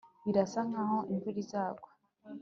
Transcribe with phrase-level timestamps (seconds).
[0.25, 1.89] birasa nkaho imvura izagwa